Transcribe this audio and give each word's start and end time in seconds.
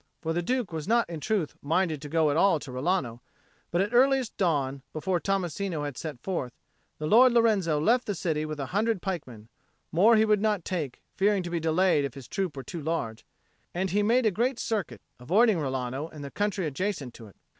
For 0.19 0.33
the 0.33 0.41
Duke 0.41 0.71
was 0.73 0.87
not 0.87 1.07
in 1.11 1.19
truth 1.19 1.53
minded 1.61 2.01
to 2.01 2.09
go 2.09 2.31
at 2.31 2.35
all 2.35 2.57
to 2.61 2.71
Rilano; 2.71 3.19
but 3.69 3.81
at 3.81 3.93
earliest 3.93 4.35
dawn, 4.35 4.81
before 4.93 5.19
Tommasino 5.19 5.85
had 5.85 5.95
set 5.95 6.19
forth, 6.23 6.53
the 6.97 7.05
Lord 7.05 7.33
Lorenzo 7.33 7.79
left 7.79 8.07
the 8.07 8.15
city 8.15 8.43
with 8.43 8.59
a 8.59 8.65
hundred 8.73 9.03
pikemen; 9.03 9.47
more 9.91 10.15
he 10.15 10.25
would 10.25 10.41
not 10.41 10.65
take, 10.65 11.03
fearing 11.15 11.43
to 11.43 11.51
be 11.51 11.59
delayed 11.59 12.03
if 12.03 12.15
his 12.15 12.27
troop 12.27 12.57
were 12.57 12.63
too 12.63 12.81
large; 12.81 13.27
and 13.75 13.91
he 13.91 14.01
made 14.01 14.25
a 14.25 14.31
great 14.31 14.57
circuit, 14.57 15.01
avoiding 15.19 15.59
Rilano 15.59 16.07
and 16.09 16.23
the 16.23 16.31
country 16.31 16.65
adjacent 16.65 17.13
to 17.13 17.27
it. 17.27 17.35